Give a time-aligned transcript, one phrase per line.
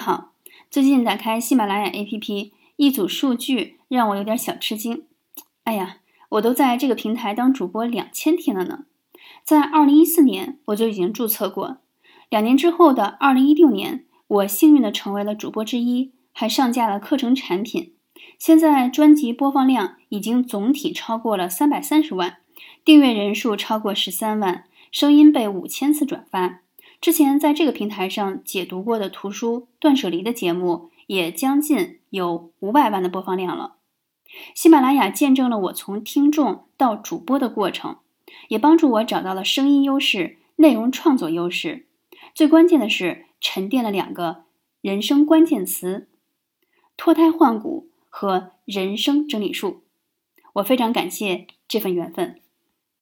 [0.00, 0.32] 好，
[0.70, 5.04] 最近打开喜马拉雅 APP，一组数据让我有点小吃惊。
[5.64, 5.98] 哎呀，
[6.30, 8.86] 我都在这个平台当主播两千天了呢，
[9.44, 11.76] 在二零一四年我就已经注册过，
[12.30, 17.92] 两年之后的二零一六年，我幸运的成为了主播之一，还上架了课程产品。
[18.38, 22.38] 现在专辑播放量已经总体超过了三百三十万，
[22.82, 26.60] 订阅人数超过十三万，声音被五千次转发。
[27.00, 33.76] 之前在这个平台上解读过的图书《断舍离》的节目，也将近有五百万的播放量了。
[34.54, 37.96] 喜马拉雅见证了我从听众到主播的过程，
[38.48, 41.86] 也帮助我找到了声音优势、内容创作优势。
[42.34, 44.44] 最关键的是，沉淀了两个
[44.82, 46.08] 人生关键词：
[46.98, 49.84] 脱胎换骨和人生整理术。
[50.54, 52.39] 我非常感谢这份缘分。